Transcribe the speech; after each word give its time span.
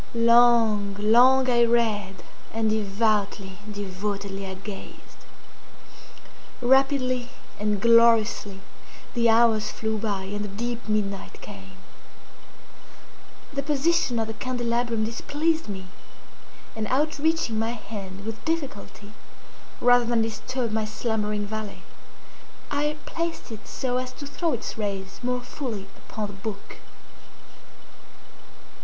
Long, 0.15 0.95
long 0.97 1.47
I 1.47 1.63
read—and 1.63 2.71
devoutly, 2.71 3.59
devotedly 3.71 4.47
I 4.47 4.55
gazed. 4.55 5.25
Rapidly 6.59 7.29
and 7.59 7.79
gloriously 7.79 8.61
the 9.13 9.29
hours 9.29 9.69
flew 9.69 9.99
by 9.99 10.23
and 10.23 10.43
the 10.43 10.47
deep 10.47 10.87
midnight 10.89 11.39
came. 11.41 11.73
The 13.53 13.61
position 13.61 14.17
of 14.17 14.25
the 14.25 14.33
candelabrum 14.33 15.03
displeased 15.05 15.69
me, 15.69 15.85
and 16.75 16.87
outreaching 16.87 17.59
my 17.59 17.73
hand 17.73 18.25
with 18.25 18.43
difficulty, 18.43 19.13
rather 19.79 20.05
than 20.05 20.23
disturb 20.23 20.71
my 20.71 20.83
slumbering 20.85 21.45
valet, 21.45 21.83
I 22.71 22.97
placed 23.05 23.51
it 23.51 23.67
so 23.67 23.97
as 23.97 24.11
to 24.13 24.25
throw 24.25 24.53
its 24.53 24.79
rays 24.79 25.19
more 25.21 25.41
fully 25.41 25.85
upon 26.09 26.25
the 26.25 26.33
book. 26.33 26.77